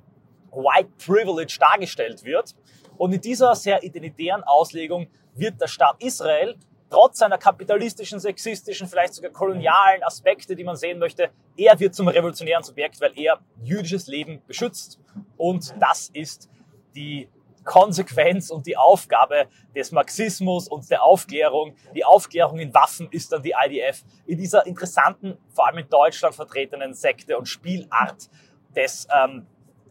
White 0.52 0.90
Privilege 1.04 1.56
dargestellt 1.58 2.24
wird. 2.24 2.54
Und 2.96 3.12
in 3.12 3.20
dieser 3.20 3.54
sehr 3.56 3.82
identitären 3.82 4.44
Auslegung 4.44 5.08
wird 5.34 5.60
der 5.60 5.66
Staat 5.66 5.96
Israel 6.02 6.56
trotz 6.92 7.18
seiner 7.18 7.38
kapitalistischen, 7.38 8.20
sexistischen, 8.20 8.86
vielleicht 8.86 9.14
sogar 9.14 9.30
kolonialen 9.30 10.02
Aspekte, 10.02 10.54
die 10.54 10.62
man 10.62 10.76
sehen 10.76 10.98
möchte, 10.98 11.30
er 11.56 11.80
wird 11.80 11.94
zum 11.94 12.06
revolutionären 12.06 12.62
Subjekt, 12.62 13.00
weil 13.00 13.18
er 13.18 13.40
jüdisches 13.62 14.06
Leben 14.06 14.42
beschützt. 14.46 15.00
Und 15.38 15.74
das 15.80 16.10
ist 16.12 16.50
die 16.94 17.28
Konsequenz 17.64 18.50
und 18.50 18.66
die 18.66 18.76
Aufgabe 18.76 19.46
des 19.74 19.92
Marxismus 19.92 20.68
und 20.68 20.90
der 20.90 21.02
Aufklärung. 21.02 21.74
Die 21.94 22.04
Aufklärung 22.04 22.58
in 22.58 22.74
Waffen 22.74 23.08
ist 23.10 23.32
dann 23.32 23.42
die 23.42 23.54
IDF 23.58 24.02
in 24.26 24.36
dieser 24.36 24.66
interessanten, 24.66 25.38
vor 25.48 25.68
allem 25.68 25.78
in 25.78 25.88
Deutschland 25.88 26.34
vertretenen 26.34 26.92
Sekte 26.92 27.38
und 27.38 27.46
Spielart 27.46 28.28
des 28.76 29.06
ähm, 29.14 29.46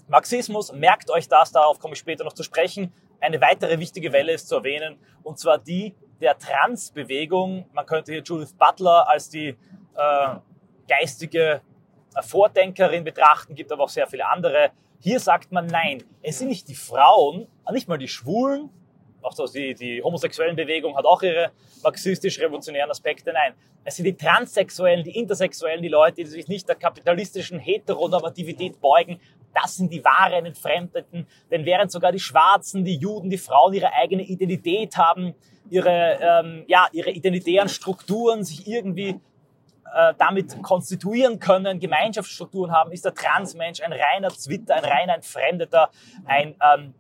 Marxismus. 0.08 0.72
Merkt 0.72 1.10
euch 1.10 1.28
das, 1.28 1.52
darauf 1.52 1.80
komme 1.80 1.94
ich 1.94 2.00
später 2.00 2.24
noch 2.24 2.34
zu 2.34 2.44
sprechen. 2.44 2.94
Eine 3.20 3.42
weitere 3.42 3.80
wichtige 3.80 4.12
Welle 4.12 4.34
ist 4.34 4.48
zu 4.48 4.56
erwähnen, 4.56 5.00
und 5.24 5.40
zwar 5.40 5.58
die 5.58 5.96
der 6.22 6.38
Transbewegung. 6.38 7.66
Man 7.74 7.86
könnte 7.86 8.12
hier 8.12 8.22
Judith 8.22 8.54
Butler 8.54 9.08
als 9.10 9.30
die 9.30 9.50
äh, 9.50 10.36
geistige 10.88 11.62
äh, 12.16 12.22
Vordenkerin 12.22 13.04
betrachten, 13.04 13.56
gibt 13.56 13.72
aber 13.72 13.84
auch 13.84 13.90
sehr 13.90 14.08
viele 14.08 14.28
andere. 14.28 14.72
Hier 15.00 15.20
sagt 15.20 15.52
man 15.52 15.66
nein, 15.68 16.04
es 16.22 16.40
sind 16.40 16.50
nicht 16.50 16.68
die 16.68 16.76
Frauen, 16.76 17.48
nicht 17.72 17.88
mal 17.88 17.98
die 17.98 18.08
Schwulen, 18.08 18.70
auch 19.22 19.34
so 19.34 19.46
die, 19.46 19.74
die 19.74 20.02
homosexuellen 20.04 20.56
Bewegung 20.56 20.98
hat 20.98 21.06
auch 21.06 21.22
ihre 21.22 21.52
marxistisch-revolutionären 21.84 22.90
Aspekte. 22.90 23.32
Nein, 23.34 23.54
es 23.84 23.96
sind 23.96 24.06
die 24.06 24.16
Transsexuellen, 24.16 25.04
die 25.04 25.18
Intersexuellen, 25.18 25.82
die 25.82 25.90
Leute, 25.90 26.18
die 26.18 26.26
sich 26.26 26.48
nicht 26.48 26.68
der 26.68 26.76
kapitalistischen 26.76 27.60
Heteronormativität 27.60 28.80
beugen. 28.80 29.20
Das 29.54 29.76
sind 29.76 29.92
die 29.92 30.04
wahren 30.04 30.46
Entfremdeten. 30.46 31.28
Denn 31.50 31.66
während 31.66 31.92
sogar 31.92 32.12
die 32.12 32.20
Schwarzen, 32.20 32.86
die 32.86 32.96
Juden, 32.96 33.30
die 33.30 33.38
Frauen 33.38 33.74
ihre 33.74 33.94
eigene 33.94 34.24
Identität 34.24 34.98
haben, 34.98 35.34
ihre, 35.70 36.20
ähm, 36.22 36.64
ja, 36.68 36.88
ihre 36.92 37.12
identitären 37.12 37.70
Strukturen 37.70 38.44
sich 38.44 38.68
irgendwie 38.68 39.20
äh, 39.94 40.14
damit 40.18 40.62
konstituieren 40.64 41.40
können, 41.40 41.80
Gemeinschaftsstrukturen 41.80 42.72
haben, 42.72 42.92
ist 42.92 43.06
der 43.06 43.14
Transmensch 43.14 43.82
ein 43.82 43.94
reiner 43.94 44.30
Zwitter, 44.30 44.76
ein 44.76 44.86
reiner 44.86 45.16
Entfremdeter, 45.16 45.90
ein 46.26 46.56
ähm, 46.76 46.94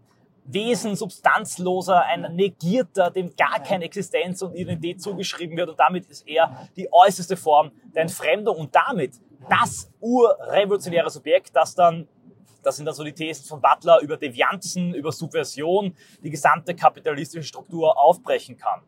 Wesen, 0.46 0.96
substanzloser, 0.96 2.03
ein 2.03 2.36
Negierter, 2.36 3.12
dem 3.12 3.36
gar 3.36 3.62
keine 3.63 3.86
Existenz 3.86 4.41
und 4.41 4.55
Identität 4.55 5.01
zugeschrieben 5.01 5.55
wird. 5.55 5.70
Und 5.70 5.79
damit 5.79 6.08
ist 6.08 6.27
er 6.27 6.67
die 6.75 6.91
äußerste 6.91 7.38
Form 7.38 7.72
der 7.93 8.03
Entfremdung. 8.03 8.58
Und 8.58 8.75
damit 8.75 9.13
das 9.50 9.91
urrevolutionäre 10.00 11.10
Subjekt, 11.10 11.55
das 11.55 11.75
dann 11.75 12.08
das 12.63 12.75
sind 12.77 12.86
dann 12.86 12.96
so 12.96 13.03
die 13.03 13.13
Thesen 13.13 13.46
von 13.46 13.62
Butler 13.62 14.00
über 14.01 14.18
Devianzen, 14.18 14.94
über 14.94 15.12
Subversion, 15.12 15.96
die 16.24 16.30
gesamte 16.30 16.75
kapitalistische 16.75 17.44
Struktur 17.44 18.00
aufbrechen 18.00 18.58
kann. 18.58 18.82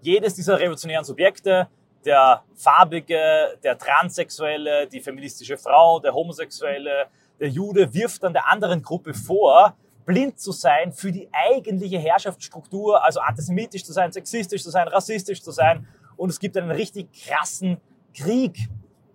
Jedes 0.00 0.34
dieser 0.34 0.58
revolutionären 0.58 1.04
Subjekte, 1.04 1.68
der 2.04 2.44
farbige, 2.54 3.58
der 3.62 3.76
transsexuelle, 3.76 4.86
die 4.86 5.00
feministische 5.00 5.56
Frau, 5.56 5.98
der 6.00 6.14
homosexuelle, 6.14 7.06
der 7.40 7.48
Jude, 7.48 7.92
wirft 7.92 8.22
dann 8.22 8.32
der 8.32 8.48
anderen 8.48 8.82
Gruppe 8.82 9.14
vor, 9.14 9.76
blind 10.06 10.40
zu 10.40 10.52
sein 10.52 10.92
für 10.92 11.12
die 11.12 11.28
eigentliche 11.32 11.98
Herrschaftsstruktur, 11.98 13.04
also 13.04 13.20
antisemitisch 13.20 13.84
zu 13.84 13.92
sein, 13.92 14.10
sexistisch 14.10 14.62
zu 14.62 14.70
sein, 14.70 14.88
rassistisch 14.88 15.42
zu 15.42 15.50
sein. 15.50 15.86
Und 16.16 16.30
es 16.30 16.40
gibt 16.40 16.56
einen 16.56 16.70
richtig 16.70 17.08
krassen 17.12 17.78
Krieg 18.14 18.56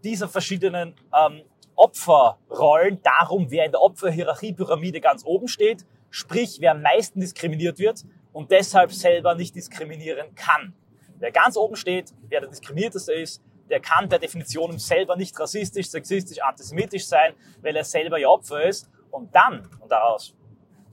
dieser 0.03 0.27
verschiedenen 0.27 0.93
ähm, 1.17 1.41
Opferrollen 1.75 3.01
darum, 3.01 3.49
wer 3.49 3.65
in 3.65 3.71
der 3.71 3.81
Opferhierarchiepyramide 3.81 5.01
ganz 5.01 5.23
oben 5.25 5.47
steht, 5.47 5.85
sprich 6.09 6.57
wer 6.59 6.71
am 6.71 6.81
meisten 6.81 7.19
diskriminiert 7.19 7.79
wird 7.79 8.03
und 8.31 8.51
deshalb 8.51 8.91
selber 8.91 9.35
nicht 9.35 9.55
diskriminieren 9.55 10.35
kann. 10.35 10.73
Wer 11.19 11.31
ganz 11.31 11.57
oben 11.57 11.75
steht, 11.75 12.13
wer 12.29 12.41
der 12.41 12.49
diskriminierteste 12.49 13.13
ist, 13.13 13.41
der 13.69 13.79
kann 13.79 14.09
per 14.09 14.19
Definition 14.19 14.77
selber 14.77 15.15
nicht 15.15 15.39
rassistisch, 15.39 15.89
sexistisch, 15.89 16.39
antisemitisch 16.41 17.07
sein, 17.07 17.33
weil 17.61 17.75
er 17.75 17.83
selber 17.83 18.17
ja 18.17 18.27
Opfer 18.27 18.63
ist. 18.63 18.89
Und 19.09 19.33
dann, 19.33 19.67
und 19.79 19.91
daraus 19.91 20.35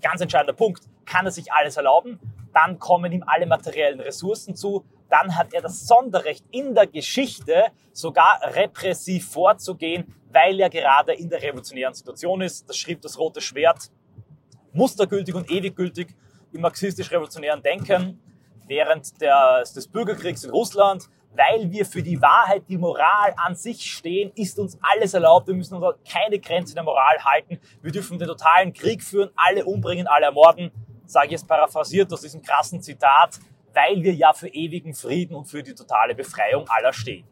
ganz 0.01 0.21
entscheidender 0.21 0.53
Punkt, 0.53 0.85
kann 1.05 1.27
er 1.27 1.33
sich 1.33 1.53
alles 1.53 1.77
erlauben, 1.77 2.21
dann 2.53 2.79
kommen 2.79 3.13
ihm 3.13 3.25
alle 3.27 3.47
materiellen 3.47 4.01
Ressourcen 4.01 4.55
zu, 4.55 4.85
dann 5.11 5.37
hat 5.37 5.53
er 5.53 5.61
das 5.61 5.87
Sonderrecht 5.87 6.45
in 6.51 6.75
der 6.75 6.87
Geschichte 6.87 7.67
sogar 7.93 8.41
repressiv 8.55 9.29
vorzugehen, 9.29 10.15
weil 10.33 10.61
er 10.61 10.71
gerade 10.71 11.13
in 11.13 11.29
der 11.29 11.43
revolutionären 11.43 11.95
Situation 11.95 12.41
ist. 12.41 12.69
Das 12.69 12.77
schrieb 12.77 13.03
das 13.03 13.19
Rote 13.19 13.41
Schwert 13.41 13.91
mustergültig 14.73 15.35
und 15.35 15.51
ewiggültig 15.51 16.15
im 16.53 16.61
marxistisch-revolutionären 16.63 17.63
Denken 17.63 18.21
während 18.67 19.21
der, 19.21 19.63
des 19.63 19.89
Bürgerkriegs 19.89 20.45
in 20.45 20.51
Russland. 20.51 21.09
Weil 21.33 21.71
wir 21.71 21.87
für 21.87 22.03
die 22.03 22.21
Wahrheit, 22.21 22.65
die 22.69 22.77
Moral 22.77 23.35
an 23.37 23.55
sich 23.55 23.89
stehen, 23.89 24.33
ist 24.35 24.59
uns 24.59 24.77
alles 24.81 25.15
erlaubt. 25.15 25.47
Wir 25.47 25.55
müssen 25.55 25.75
uns 25.75 25.97
keine 26.09 26.41
Grenze 26.41 26.75
der 26.75 26.83
Moral 26.83 27.23
halten. 27.25 27.61
Wir 27.83 27.93
dürfen 27.93 28.19
den 28.19 28.27
totalen 28.27 28.73
Krieg 28.73 29.03
führen, 29.03 29.31
alle 29.37 29.65
umbringen, 29.65 30.09
alle 30.09 30.27
ermorden. 30.27 30.73
Sage 31.07 31.27
ich 31.27 31.33
jetzt 31.33 31.47
paraphrasiert 31.47 32.13
aus 32.13 32.23
diesem 32.23 32.43
krassen 32.43 32.83
Zitat, 32.83 33.39
weil 33.75 34.03
wir 34.03 34.15
ja 34.15 34.33
für 34.33 34.49
ewigen 34.49 34.95
Frieden 34.95 35.35
und 35.35 35.47
für 35.47 35.63
die 35.63 35.75
totale 35.75 36.15
Befreiung 36.15 36.69
aller 36.69 36.93
stehen. 36.93 37.27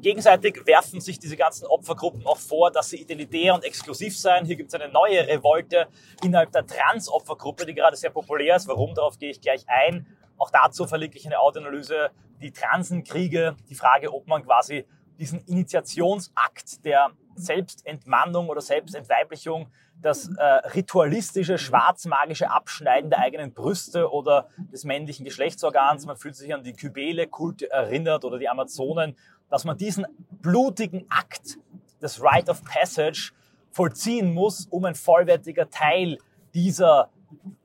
Gegenseitig 0.00 0.64
werfen 0.66 1.00
sich 1.00 1.18
diese 1.18 1.36
ganzen 1.36 1.66
Opfergruppen 1.66 2.24
auch 2.26 2.38
vor, 2.38 2.70
dass 2.70 2.90
sie 2.90 3.00
identitär 3.00 3.54
und 3.54 3.64
exklusiv 3.64 4.16
seien. 4.16 4.44
Hier 4.44 4.56
gibt 4.56 4.72
es 4.72 4.80
eine 4.80 4.92
neue 4.92 5.26
Revolte 5.26 5.88
innerhalb 6.22 6.52
der 6.52 6.66
Trans-Opfergruppe, 6.66 7.66
die 7.66 7.74
gerade 7.74 7.96
sehr 7.96 8.10
populär 8.10 8.56
ist. 8.56 8.68
Warum? 8.68 8.94
Darauf 8.94 9.18
gehe 9.18 9.30
ich 9.30 9.40
gleich 9.40 9.64
ein. 9.68 10.06
Auch 10.36 10.50
dazu 10.50 10.86
verlinke 10.86 11.18
ich 11.18 11.26
eine 11.26 11.40
Audioanalyse, 11.40 12.10
die 12.40 12.52
Transenkriege, 12.52 13.56
die 13.68 13.74
Frage, 13.74 14.12
ob 14.12 14.26
man 14.28 14.44
quasi 14.44 14.86
diesen 15.18 15.40
Initiationsakt 15.46 16.84
der 16.84 17.10
Selbstentmannung 17.34 18.48
oder 18.48 18.60
Selbstentweiblichung, 18.60 19.68
das 20.00 20.30
äh, 20.36 20.44
ritualistische, 20.74 21.58
schwarzmagische 21.58 22.50
Abschneiden 22.50 23.10
der 23.10 23.18
eigenen 23.18 23.52
Brüste 23.52 24.10
oder 24.10 24.48
des 24.72 24.84
männlichen 24.84 25.24
Geschlechtsorgans, 25.24 26.06
man 26.06 26.16
fühlt 26.16 26.36
sich 26.36 26.54
an 26.54 26.62
die 26.62 26.72
Kybele-Kulte 26.72 27.70
erinnert 27.70 28.24
oder 28.24 28.38
die 28.38 28.48
Amazonen 28.48 29.16
dass 29.50 29.64
man 29.64 29.76
diesen 29.76 30.06
blutigen 30.30 31.06
Akt 31.08 31.58
des 32.00 32.22
Rite 32.22 32.50
of 32.50 32.62
Passage 32.64 33.32
vollziehen 33.70 34.32
muss, 34.32 34.66
um 34.70 34.84
ein 34.84 34.94
vollwertiger 34.94 35.68
Teil 35.70 36.18
dieser 36.54 37.10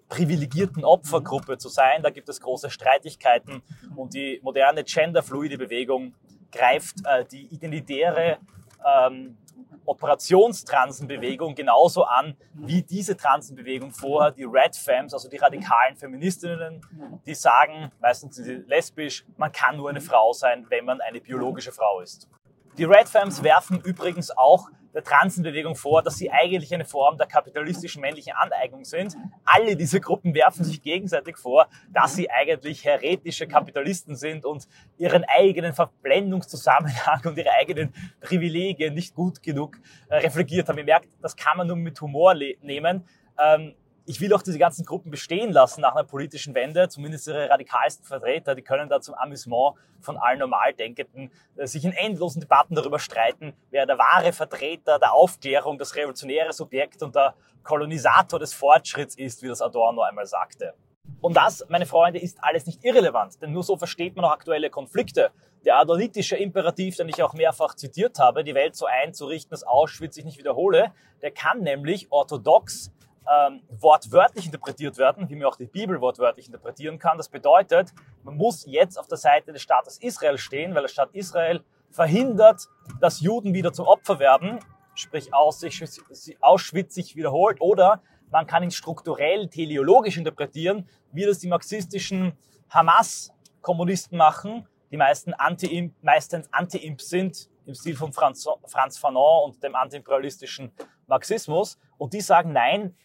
privilegierten 0.09 0.85
Opfergruppe 0.85 1.57
zu 1.57 1.69
sein. 1.69 2.03
Da 2.03 2.09
gibt 2.09 2.29
es 2.29 2.39
große 2.39 2.69
Streitigkeiten 2.69 3.63
und 3.95 4.13
die 4.13 4.39
moderne 4.43 4.83
genderfluide 4.83 5.57
Bewegung 5.57 6.13
greift 6.51 6.97
äh, 7.05 7.25
die 7.25 7.47
identitäre 7.47 8.37
ähm, 8.85 9.37
Operationstransenbewegung 9.85 11.55
genauso 11.55 12.03
an 12.03 12.35
wie 12.53 12.81
diese 12.81 13.17
Transenbewegung 13.17 13.91
vorher, 13.91 14.31
die 14.31 14.43
Red 14.43 14.75
Femmes, 14.75 15.13
also 15.13 15.29
die 15.29 15.37
radikalen 15.37 15.95
Feministinnen, 15.95 16.81
die 17.25 17.35
sagen, 17.35 17.91
meistens 17.99 18.35
sind 18.35 18.45
sie 18.45 18.53
lesbisch, 18.67 19.25
man 19.37 19.51
kann 19.51 19.77
nur 19.77 19.89
eine 19.89 20.01
Frau 20.01 20.33
sein, 20.33 20.65
wenn 20.69 20.85
man 20.85 21.01
eine 21.01 21.21
biologische 21.21 21.71
Frau 21.71 21.99
ist. 21.99 22.29
Die 22.77 22.85
Red 22.85 23.07
Femmes 23.07 23.43
werfen 23.43 23.79
übrigens 23.81 24.35
auch 24.35 24.69
der 24.93 25.03
Transenbewegung 25.03 25.75
vor, 25.75 26.03
dass 26.03 26.17
sie 26.17 26.31
eigentlich 26.31 26.73
eine 26.73 26.85
Form 26.85 27.17
der 27.17 27.27
kapitalistischen 27.27 28.01
männlichen 28.01 28.33
Aneignung 28.33 28.85
sind. 28.85 29.15
Alle 29.43 29.75
diese 29.75 29.99
Gruppen 29.99 30.33
werfen 30.35 30.63
sich 30.63 30.81
gegenseitig 30.81 31.37
vor, 31.37 31.67
dass 31.91 32.15
sie 32.15 32.29
eigentlich 32.29 32.85
heretische 32.85 33.47
Kapitalisten 33.47 34.15
sind 34.15 34.45
und 34.45 34.67
ihren 34.97 35.23
eigenen 35.25 35.73
Verblendungszusammenhang 35.73 37.21
und 37.25 37.37
ihre 37.37 37.51
eigenen 37.51 37.93
Privilegien 38.21 38.93
nicht 38.93 39.15
gut 39.15 39.41
genug 39.41 39.77
äh, 40.09 40.17
reflektiert 40.17 40.69
haben. 40.69 40.77
Ihr 40.77 40.83
merkt, 40.83 41.09
das 41.21 41.35
kann 41.35 41.57
man 41.57 41.67
nur 41.67 41.75
mit 41.75 41.99
Humor 41.99 42.35
nehmen. 42.35 43.07
Ähm, 43.39 43.73
ich 44.05 44.19
will 44.19 44.33
auch 44.33 44.41
diese 44.41 44.59
ganzen 44.59 44.85
Gruppen 44.85 45.11
bestehen 45.11 45.51
lassen 45.51 45.81
nach 45.81 45.95
einer 45.95 46.03
politischen 46.03 46.53
Wende, 46.55 46.89
zumindest 46.89 47.27
ihre 47.27 47.49
radikalsten 47.49 48.05
Vertreter, 48.05 48.53
die 48.55 48.61
können 48.61 48.89
da 48.89 48.99
zum 48.99 49.15
Amüsement 49.15 49.75
von 50.01 50.17
allen 50.17 50.39
Normaldenkenden 50.39 51.31
äh, 51.55 51.67
sich 51.67 51.85
in 51.85 51.93
endlosen 51.93 52.41
Debatten 52.41 52.75
darüber 52.75 52.99
streiten, 52.99 53.53
wer 53.71 53.85
der 53.85 53.97
wahre 53.97 54.33
Vertreter 54.33 54.99
der 54.99 55.13
Aufklärung, 55.13 55.77
das 55.77 55.95
revolutionäre 55.95 56.51
Subjekt 56.51 57.01
und 57.01 57.15
der 57.15 57.33
Kolonisator 57.63 58.39
des 58.39 58.53
Fortschritts 58.53 59.15
ist, 59.15 59.41
wie 59.41 59.47
das 59.47 59.61
Adorno 59.61 60.01
einmal 60.01 60.25
sagte. 60.25 60.73
Und 61.21 61.37
das, 61.37 61.65
meine 61.69 61.85
Freunde, 61.85 62.19
ist 62.19 62.37
alles 62.41 62.65
nicht 62.65 62.83
irrelevant, 62.83 63.41
denn 63.41 63.53
nur 63.53 63.63
so 63.63 63.77
versteht 63.77 64.15
man 64.17 64.25
auch 64.25 64.31
aktuelle 64.31 64.69
Konflikte. 64.69 65.31
Der 65.63 65.79
adonitische 65.79 66.35
Imperativ, 66.35 66.97
den 66.97 67.07
ich 67.07 67.23
auch 67.23 67.33
mehrfach 67.33 67.75
zitiert 67.75 68.19
habe, 68.19 68.43
die 68.43 68.53
Welt 68.53 68.75
so 68.75 68.85
einzurichten, 68.85 69.51
dass 69.51 69.63
Auschwitz 69.63 70.15
sich 70.15 70.25
nicht 70.25 70.37
wiederhole, 70.37 70.91
der 71.21 71.31
kann 71.31 71.61
nämlich 71.61 72.11
orthodox 72.11 72.91
ähm, 73.31 73.61
wortwörtlich 73.69 74.45
interpretiert 74.45 74.97
werden, 74.97 75.29
wie 75.29 75.35
man 75.35 75.45
auch 75.47 75.55
die 75.55 75.65
Bibel 75.65 75.99
wortwörtlich 76.01 76.47
interpretieren 76.47 76.99
kann. 76.99 77.17
Das 77.17 77.29
bedeutet, 77.29 77.93
man 78.23 78.35
muss 78.35 78.65
jetzt 78.65 78.97
auf 78.97 79.07
der 79.07 79.17
Seite 79.17 79.53
des 79.53 79.61
Staates 79.61 79.97
Israel 79.97 80.37
stehen, 80.37 80.75
weil 80.75 80.83
der 80.83 80.89
Staat 80.89 81.09
Israel 81.13 81.63
verhindert, 81.89 82.67
dass 82.99 83.21
Juden 83.21 83.53
wieder 83.53 83.71
zum 83.71 83.87
Opfer 83.87 84.19
werden, 84.19 84.59
sprich 84.95 85.33
Auschwitz 85.33 86.95
sich 86.95 87.15
wiederholt, 87.15 87.61
oder 87.61 88.01
man 88.31 88.47
kann 88.47 88.63
ihn 88.63 88.71
strukturell, 88.71 89.47
teleologisch 89.47 90.17
interpretieren, 90.17 90.87
wie 91.11 91.25
das 91.25 91.39
die 91.39 91.47
marxistischen 91.47 92.33
Hamas-Kommunisten 92.69 94.17
machen, 94.17 94.67
die 94.91 94.97
meisten 94.97 95.33
Anti 95.33 95.91
meistens 96.01 96.51
Anti-Imp 96.51 97.01
sind, 97.01 97.49
im 97.65 97.75
Stil 97.75 97.95
von 97.95 98.11
Franz, 98.11 98.47
Franz 98.65 98.97
Fanon 98.97 99.45
und 99.45 99.63
dem 99.63 99.75
antiimperialistischen 99.75 100.71
Marxismus. 101.07 101.77
Und 101.97 102.13
die 102.13 102.21
sagen, 102.21 102.51
nein, 102.51 102.95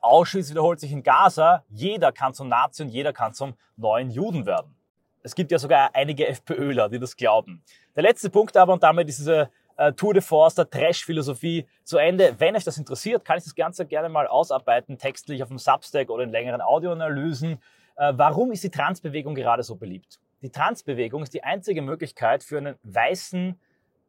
Auschwitz 0.00 0.50
wiederholt 0.50 0.80
sich 0.80 0.92
in 0.92 1.02
Gaza. 1.02 1.64
Jeder 1.68 2.12
kann 2.12 2.34
zum 2.34 2.48
Nazi 2.48 2.82
und 2.82 2.88
jeder 2.88 3.12
kann 3.12 3.34
zum 3.34 3.54
neuen 3.76 4.10
Juden 4.10 4.46
werden. 4.46 4.74
Es 5.22 5.34
gibt 5.34 5.50
ja 5.52 5.58
sogar 5.58 5.94
einige 5.94 6.26
FPÖler, 6.26 6.88
die 6.88 6.98
das 6.98 7.16
glauben. 7.16 7.62
Der 7.94 8.02
letzte 8.02 8.30
Punkt 8.30 8.56
aber, 8.56 8.72
und 8.72 8.82
damit 8.82 9.08
ist 9.08 9.18
diese 9.18 9.50
äh, 9.76 9.92
Tour 9.92 10.14
de 10.14 10.22
Force 10.22 10.54
der 10.54 10.68
Trash-Philosophie 10.68 11.66
zu 11.84 11.98
Ende. 11.98 12.34
Wenn 12.38 12.56
euch 12.56 12.64
das 12.64 12.78
interessiert, 12.78 13.24
kann 13.24 13.38
ich 13.38 13.44
das 13.44 13.54
Ganze 13.54 13.86
gerne 13.86 14.08
mal 14.08 14.26
ausarbeiten, 14.26 14.98
textlich 14.98 15.42
auf 15.42 15.48
dem 15.48 15.58
Substack 15.58 16.10
oder 16.10 16.24
in 16.24 16.30
längeren 16.30 16.60
Audioanalysen. 16.60 17.58
Äh, 17.96 18.12
warum 18.16 18.52
ist 18.52 18.64
die 18.64 18.70
Transbewegung 18.70 19.34
gerade 19.34 19.62
so 19.62 19.76
beliebt? 19.76 20.20
Die 20.42 20.50
Transbewegung 20.50 21.22
ist 21.22 21.34
die 21.34 21.44
einzige 21.44 21.82
Möglichkeit 21.82 22.42
für 22.42 22.58
einen 22.58 22.76
weißen, 22.82 23.60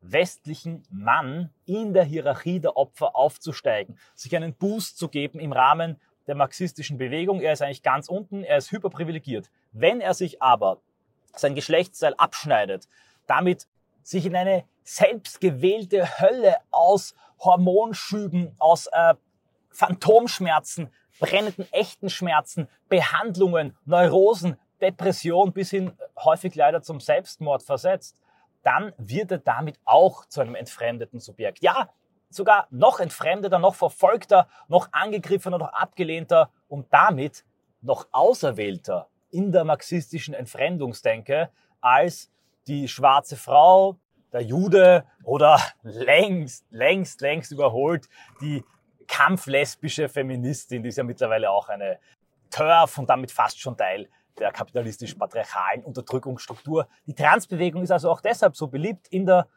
westlichen 0.02 0.84
Mann 0.90 1.52
in 1.66 1.94
der 1.94 2.04
Hierarchie 2.04 2.60
der 2.60 2.76
Opfer 2.76 3.16
aufzusteigen, 3.16 3.98
sich 4.16 4.36
einen 4.36 4.54
Boost 4.54 4.98
zu 4.98 5.10
geben 5.10 5.40
im 5.40 5.54
Rahmen 5.54 6.00
der 6.28 6.36
marxistischen 6.36 6.98
Bewegung. 6.98 7.42
Er 7.42 7.54
ist 7.54 7.62
eigentlich 7.62 7.84
ganz 7.84 8.08
unten, 8.10 8.44
er 8.44 8.58
ist 8.58 8.72
hyperprivilegiert. 8.72 9.50
Wenn 9.72 10.02
er 10.02 10.14
sich 10.14 10.42
aber 10.42 10.80
sein 11.36 11.56
Geschlechtsteil 11.56 12.14
abschneidet, 12.16 12.88
damit 13.28 13.68
sich 14.04 14.26
in 14.26 14.36
eine 14.36 14.66
selbstgewählte 14.84 16.20
Hölle 16.20 16.58
aus 16.72 17.16
Hormonschüben, 17.40 18.56
aus 18.60 18.88
äh, 18.88 19.14
Phantomschmerzen, 19.70 20.90
brennenden 21.20 21.72
echten 21.72 22.10
Schmerzen, 22.10 22.68
Behandlungen, 22.90 23.78
Neurosen, 23.86 24.58
Depression 24.82 25.54
bis 25.54 25.70
hin 25.70 25.94
häufig 26.18 26.56
leider 26.56 26.82
zum 26.82 27.00
Selbstmord 27.00 27.64
versetzt, 27.64 28.18
dann 28.64 28.94
wird 28.98 29.32
er 29.32 29.38
damit 29.40 29.80
auch 29.86 30.26
zu 30.26 30.42
einem 30.42 30.56
entfremdeten 30.56 31.20
Subjekt. 31.20 31.62
Ja, 31.62 31.90
sogar 32.30 32.68
noch 32.70 33.00
entfremdeter, 33.00 33.60
noch 33.60 33.76
verfolgter, 33.76 34.48
noch 34.68 34.90
angegriffener, 34.92 35.58
noch 35.58 35.74
abgelehnter 35.74 36.50
und 36.68 36.92
damit 36.92 37.44
noch 37.82 38.08
auserwählter 38.12 39.08
in 39.32 39.52
der 39.52 39.64
marxistischen 39.64 40.34
Entfremdungsdenke 40.34 41.50
als 41.80 42.32
die 42.68 42.88
schwarze 42.88 43.38
Frau, 43.38 43.98
der 44.32 44.42
Jude 44.42 45.06
oder 45.24 45.60
längst, 45.84 46.66
längst, 46.70 47.22
längst 47.22 47.52
überholt 47.52 48.08
die 48.40 48.64
kampflesbische 49.08 50.08
Feministin, 50.08 50.84
die 50.84 50.90
ist 50.90 50.98
ja 50.98 51.04
mittlerweile 51.04 51.52
auch 51.52 51.68
eine 51.68 52.00
TERF 52.50 52.98
und 52.98 53.10
damit 53.10 53.32
fast 53.32 53.60
schon 53.60 53.76
Teil 53.76 54.08
der 54.42 54.52
kapitalistisch-patriarchalen 54.52 55.84
Unterdrückungsstruktur. 55.84 56.88
Die 57.06 57.14
Transbewegung 57.14 57.84
ist 57.84 57.92
also 57.92 58.10
auch 58.10 58.22
deshalb 58.22 58.58
so 58.58 58.68
beliebt 58.68 59.08
in 59.10 59.26
der 59.26 59.48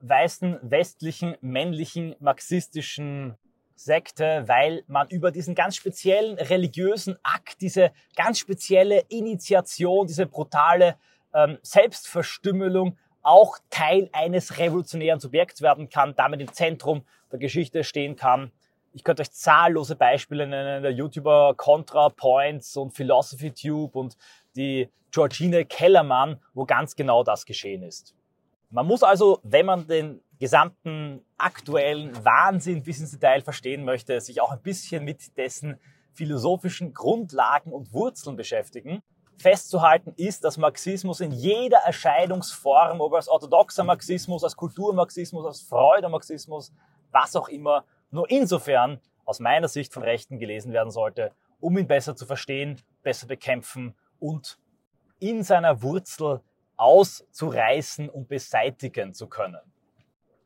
weißen, 0.00 0.58
westlichen, 0.62 1.36
männlichen, 1.40 2.14
marxistischen 2.20 3.36
Sekte, 3.74 4.44
weil 4.46 4.84
man 4.86 5.08
über 5.08 5.32
diesen 5.32 5.54
ganz 5.54 5.76
speziellen 5.76 6.38
religiösen 6.38 7.18
Akt, 7.22 7.60
diese 7.60 7.90
ganz 8.14 8.38
spezielle 8.38 9.00
Initiation, 9.08 10.06
diese 10.06 10.26
brutale 10.26 10.96
ähm, 11.34 11.58
Selbstverstümmelung 11.62 12.96
auch 13.22 13.58
Teil 13.70 14.10
eines 14.12 14.58
revolutionären 14.58 15.18
Subjekts 15.18 15.62
werden 15.62 15.88
kann, 15.88 16.14
damit 16.14 16.40
im 16.40 16.52
Zentrum 16.52 17.04
der 17.32 17.38
Geschichte 17.38 17.82
stehen 17.82 18.14
kann 18.14 18.52
ich 18.94 19.02
könnte 19.02 19.22
euch 19.22 19.32
zahllose 19.32 19.96
Beispiele 19.96 20.46
nennen, 20.46 20.82
der 20.82 20.92
YouTuber 20.92 21.54
ContraPoints 21.56 22.76
und 22.76 22.92
Philosophy 22.92 23.50
Tube 23.50 23.96
und 23.96 24.16
die 24.56 24.88
Georgine 25.10 25.64
Kellermann, 25.64 26.40
wo 26.54 26.64
ganz 26.64 26.94
genau 26.94 27.24
das 27.24 27.44
geschehen 27.44 27.82
ist. 27.82 28.14
Man 28.70 28.86
muss 28.86 29.02
also, 29.02 29.40
wenn 29.42 29.66
man 29.66 29.86
den 29.86 30.20
gesamten 30.38 31.24
aktuellen 31.38 32.24
Wahnsinn 32.24 32.82
bis 32.82 33.00
ins 33.00 33.12
Detail 33.12 33.40
verstehen 33.40 33.84
möchte, 33.84 34.20
sich 34.20 34.40
auch 34.40 34.52
ein 34.52 34.62
bisschen 34.62 35.04
mit 35.04 35.36
dessen 35.36 35.78
philosophischen 36.12 36.94
Grundlagen 36.94 37.72
und 37.72 37.92
Wurzeln 37.92 38.36
beschäftigen. 38.36 39.02
Festzuhalten 39.36 40.12
ist, 40.16 40.44
dass 40.44 40.56
Marxismus 40.56 41.20
in 41.20 41.32
jeder 41.32 41.78
Erscheinungsform, 41.78 43.00
ob 43.00 43.14
als 43.14 43.28
orthodoxer 43.28 43.82
Marxismus, 43.82 44.44
als 44.44 44.56
Kulturmarxismus, 44.56 45.44
als 45.44 45.62
Freudemarxismus, 45.62 46.72
was 47.10 47.34
auch 47.34 47.48
immer, 47.48 47.84
nur 48.10 48.30
insofern 48.30 49.00
aus 49.24 49.40
meiner 49.40 49.68
Sicht 49.68 49.92
von 49.92 50.02
Rechten 50.02 50.38
gelesen 50.38 50.72
werden 50.72 50.90
sollte, 50.90 51.32
um 51.60 51.78
ihn 51.78 51.86
besser 51.86 52.14
zu 52.14 52.26
verstehen, 52.26 52.80
besser 53.02 53.26
bekämpfen 53.26 53.94
und 54.18 54.58
in 55.18 55.42
seiner 55.42 55.82
Wurzel 55.82 56.40
auszureißen 56.76 58.08
und 58.08 58.28
beseitigen 58.28 59.14
zu 59.14 59.28
können. 59.28 59.60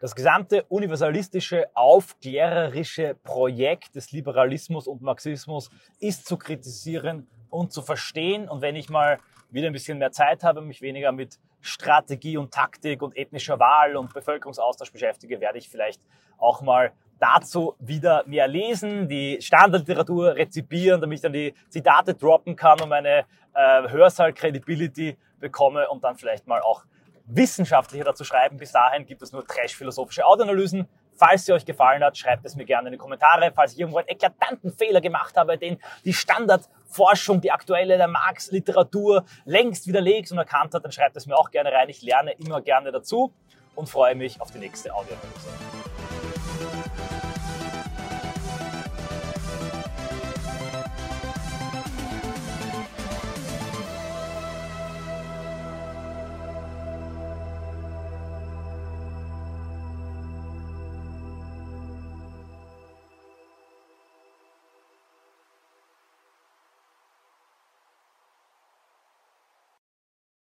Das 0.00 0.14
gesamte 0.14 0.62
universalistische, 0.64 1.70
aufklärerische 1.74 3.16
Projekt 3.24 3.96
des 3.96 4.12
Liberalismus 4.12 4.86
und 4.86 5.02
Marxismus 5.02 5.70
ist 5.98 6.26
zu 6.26 6.36
kritisieren 6.36 7.26
und 7.50 7.72
zu 7.72 7.82
verstehen. 7.82 8.48
Und 8.48 8.62
wenn 8.62 8.76
ich 8.76 8.90
mal 8.90 9.18
wieder 9.50 9.66
ein 9.66 9.72
bisschen 9.72 9.98
mehr 9.98 10.12
Zeit 10.12 10.44
habe, 10.44 10.60
mich 10.60 10.82
weniger 10.82 11.10
mit 11.10 11.40
Strategie 11.60 12.36
und 12.36 12.54
Taktik 12.54 13.02
und 13.02 13.16
ethnischer 13.16 13.58
Wahl 13.58 13.96
und 13.96 14.14
Bevölkerungsaustausch 14.14 14.92
beschäftige, 14.92 15.40
werde 15.40 15.58
ich 15.58 15.68
vielleicht 15.68 16.00
auch 16.38 16.62
mal 16.62 16.92
dazu 17.20 17.74
wieder 17.78 18.24
mehr 18.26 18.46
lesen, 18.48 19.08
die 19.08 19.38
Standardliteratur 19.40 20.34
rezipieren, 20.36 21.00
damit 21.00 21.18
ich 21.18 21.22
dann 21.22 21.32
die 21.32 21.54
Zitate 21.68 22.14
droppen 22.14 22.56
kann 22.56 22.80
und 22.80 22.88
meine 22.88 23.24
äh, 23.54 23.88
Hörsaal-Credibility 23.88 25.16
bekomme 25.40 25.88
und 25.88 26.04
dann 26.04 26.16
vielleicht 26.16 26.46
mal 26.46 26.60
auch 26.60 26.84
wissenschaftlicher 27.26 28.04
dazu 28.04 28.24
schreiben. 28.24 28.56
Bis 28.56 28.72
dahin 28.72 29.04
gibt 29.04 29.22
es 29.22 29.32
nur 29.32 29.46
trash-philosophische 29.46 30.24
Audioanalysen. 30.24 30.88
Falls 31.14 31.46
sie 31.46 31.52
euch 31.52 31.64
gefallen 31.64 32.02
hat, 32.04 32.16
schreibt 32.16 32.46
es 32.46 32.54
mir 32.54 32.64
gerne 32.64 32.88
in 32.88 32.92
die 32.92 32.98
Kommentare. 32.98 33.52
Falls 33.52 33.72
ich 33.72 33.80
irgendwo 33.80 33.98
einen 33.98 34.08
eklatanten 34.08 34.72
Fehler 34.72 35.00
gemacht 35.00 35.36
habe, 35.36 35.58
den 35.58 35.78
die 36.04 36.12
Standardforschung, 36.12 37.40
die 37.40 37.50
aktuelle 37.50 37.96
der 37.96 38.08
Marx-Literatur 38.08 39.24
längst 39.44 39.88
widerlegt 39.88 40.30
und 40.30 40.38
erkannt 40.38 40.74
hat, 40.74 40.84
dann 40.84 40.92
schreibt 40.92 41.16
es 41.16 41.26
mir 41.26 41.36
auch 41.36 41.50
gerne 41.50 41.72
rein. 41.72 41.88
Ich 41.88 42.02
lerne 42.02 42.32
immer 42.32 42.62
gerne 42.62 42.92
dazu 42.92 43.32
und 43.74 43.88
freue 43.88 44.14
mich 44.14 44.40
auf 44.40 44.52
die 44.52 44.58
nächste 44.58 44.94
Audioanalyse. 44.94 45.87